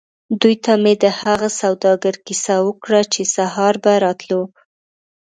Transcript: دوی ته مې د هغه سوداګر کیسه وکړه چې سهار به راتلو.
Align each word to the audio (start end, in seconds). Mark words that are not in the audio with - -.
دوی 0.41 0.55
ته 0.63 0.73
مې 0.83 0.93
د 1.03 1.05
هغه 1.21 1.47
سوداګر 1.61 2.15
کیسه 2.25 2.55
وکړه 2.67 3.01
چې 3.13 3.21
سهار 3.35 3.73
به 3.83 3.93
راتلو. 4.05 4.41